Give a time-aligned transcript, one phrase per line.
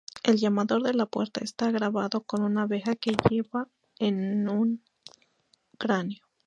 [0.23, 3.67] El llamador de la puerta está grabado con una abeja que lleva
[3.99, 4.83] un
[5.77, 6.23] cráneo.